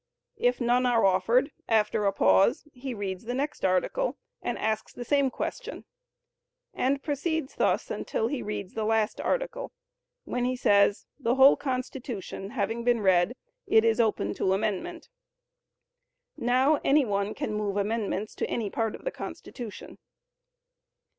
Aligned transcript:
If 0.39 0.59
none 0.59 0.87
are 0.87 1.05
offered, 1.05 1.51
after 1.69 2.07
a 2.07 2.11
pause, 2.11 2.67
he 2.73 2.95
reads 2.95 3.25
the 3.25 3.35
next 3.35 3.63
article 3.63 4.17
and 4.41 4.57
asks 4.57 4.93
the 4.93 5.05
same 5.05 5.29
question, 5.29 5.85
and 6.73 7.03
proceeds 7.03 7.53
thus 7.53 7.91
until 7.91 8.27
he 8.27 8.41
reads 8.41 8.73
the 8.73 8.83
last 8.83 9.21
article, 9.21 9.71
when 10.23 10.43
he 10.43 10.55
says, 10.55 11.05
"The 11.19 11.35
whole 11.35 11.55
Constitution 11.55 12.49
having 12.49 12.83
been 12.83 13.01
read, 13.01 13.35
it 13.67 13.85
is 13.85 13.99
open 13.99 14.33
to 14.33 14.53
amendment." 14.53 15.07
Now 16.35 16.81
any 16.83 17.05
one 17.05 17.35
can 17.35 17.53
move 17.53 17.77
amendments 17.77 18.33
to 18.37 18.49
any 18.49 18.71
part 18.71 18.95
of 18.95 19.03
the 19.05 19.11
Constitution. 19.11 19.99